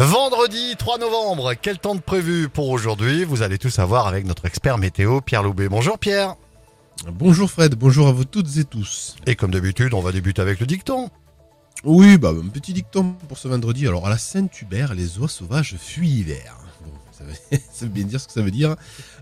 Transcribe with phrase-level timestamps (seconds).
[0.00, 3.24] Vendredi 3 novembre, quel temps de prévu pour aujourd'hui?
[3.24, 5.68] Vous allez tout savoir avec notre expert météo Pierre Loubet.
[5.68, 6.36] Bonjour Pierre.
[7.10, 9.16] Bonjour Fred, bonjour à vous toutes et tous.
[9.26, 11.10] Et comme d'habitude, on va débuter avec le dicton.
[11.82, 13.88] Oui, bah un petit dicton pour ce vendredi.
[13.88, 16.56] Alors à la Saint-Hubert, les oies sauvages fuient l'hiver.
[17.72, 18.76] Ça veut, bien dire ce que ça veut dire.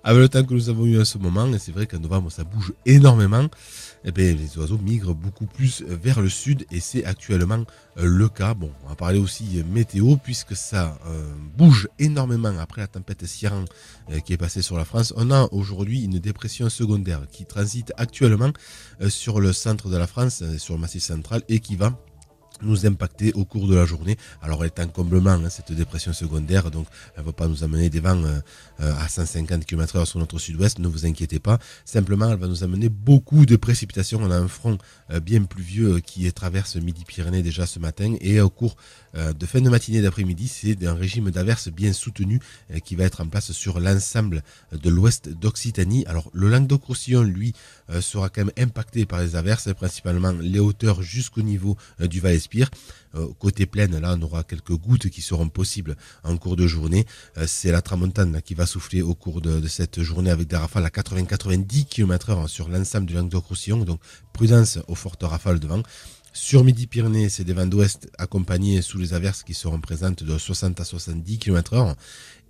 [0.04, 2.30] Avec le temps que nous avons eu en ce moment, et c'est vrai qu'en novembre
[2.30, 3.48] ça bouge énormément,
[4.04, 7.64] eh bien, les oiseaux migrent beaucoup plus vers le sud et c'est actuellement
[7.98, 8.54] euh, le cas.
[8.54, 13.64] Bon, on va parler aussi météo puisque ça euh, bouge énormément après la tempête Ciaran
[14.10, 15.12] euh, qui est passée sur la France.
[15.16, 18.52] On a aujourd'hui une dépression secondaire qui transite actuellement
[19.08, 21.98] sur le centre de la France, sur le massif central et qui va
[22.62, 24.16] nous impacter au cours de la journée.
[24.42, 27.64] Alors elle est en comblement, hein, cette dépression secondaire, donc elle ne va pas nous
[27.64, 28.40] amener des vents euh,
[28.80, 31.58] euh, à 150 km h sur notre sud-ouest, ne vous inquiétez pas.
[31.84, 34.20] Simplement, elle va nous amener beaucoup de précipitations.
[34.22, 34.78] On a un front
[35.10, 38.76] euh, bien pluvieux qui traverse Midi-Pyrénées déjà ce matin et au cours
[39.14, 42.38] de fin de matinée d'après-midi, c'est un régime d'averses bien soutenu
[42.84, 46.04] qui va être en place sur l'ensemble de l'ouest d'Occitanie.
[46.04, 47.54] Alors le Languedoc-Roussillon, lui,
[48.00, 52.36] sera quand même impacté par les averses, principalement les hauteurs jusqu'au niveau du Val
[53.16, 57.06] euh, côté plaine, là, on aura quelques gouttes qui seront possibles en cours de journée.
[57.38, 60.84] Euh, c'est la tramontane qui va souffler au cours de, cette journée avec des rafales
[60.84, 63.78] à 80-90 km h sur l'ensemble du Languedoc-Roussillon.
[63.84, 64.00] Donc,
[64.32, 65.82] prudence aux fortes rafales de vent.
[66.38, 70.78] Sur Midi-Pyrénées, c'est des vents d'ouest accompagnés sous les averses qui seront présentes de 60
[70.78, 71.94] à 70 km h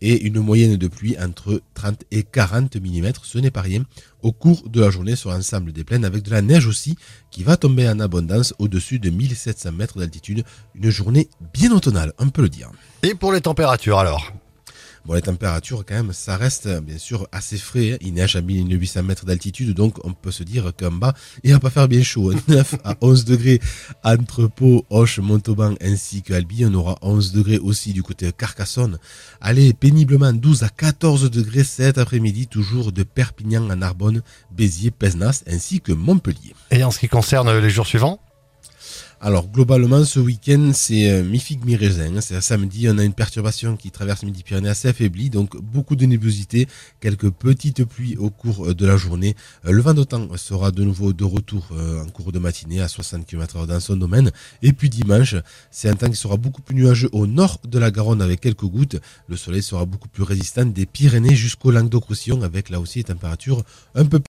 [0.02, 3.12] et une moyenne de pluie entre 30 et 40 mm.
[3.22, 3.84] Ce n'est pas rien
[4.22, 6.96] au cours de la journée sur l'ensemble des plaines avec de la neige aussi
[7.30, 10.42] qui va tomber en abondance au-dessus de 1700 mètres d'altitude.
[10.74, 12.72] Une journée bien automnale, on peut le dire.
[13.04, 14.32] Et pour les températures alors?
[15.06, 17.92] Bon, les températures, quand même, ça reste bien sûr assez frais.
[17.92, 17.96] Hein.
[18.00, 21.60] Il neige à 1800 mètres d'altitude, donc on peut se dire qu'en bas, il va
[21.60, 22.32] pas faire bien chaud.
[22.48, 23.60] 9 à 11 degrés
[24.02, 26.64] entre Pau, Hoche, Montauban ainsi qu'Albi.
[26.64, 28.98] On aura 11 degrés aussi du côté Carcassonne.
[29.40, 35.44] Allez, péniblement 12 à 14 degrés cet après-midi, toujours de Perpignan à Narbonne, Béziers, Pesnas
[35.46, 36.54] ainsi que Montpellier.
[36.72, 38.20] Et en ce qui concerne les jours suivants?
[39.20, 42.16] Alors globalement ce week-end c'est euh, mi-figue mi-raisin.
[42.16, 42.20] Hein.
[42.20, 46.68] C'est samedi, on a une perturbation qui traverse Midi-Pyrénées assez affaiblie, donc beaucoup de nébulosité,
[47.00, 49.34] quelques petites pluies au cours euh, de la journée.
[49.64, 53.26] Euh, le vent temps sera de nouveau de retour en cours de matinée à 60
[53.26, 54.30] km h dans son domaine.
[54.62, 55.34] Et puis dimanche,
[55.70, 58.64] c'est un temps qui sera beaucoup plus nuageux au nord de la Garonne avec quelques
[58.64, 58.96] gouttes.
[59.28, 63.62] Le soleil sera beaucoup plus résistant des Pyrénées jusqu'au Languedoc-Roussillon avec là aussi des températures
[63.94, 64.24] un peu plus